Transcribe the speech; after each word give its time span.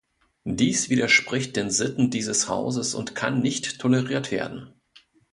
Dies 0.47 0.89
widerspricht 0.89 1.55
den 1.55 1.69
Sitten 1.69 2.09
dieses 2.09 2.49
Hauses 2.49 2.95
und 2.95 3.13
kann 3.13 3.39
nicht 3.39 3.79
toleriert 3.79 4.31
werden. 4.31 4.73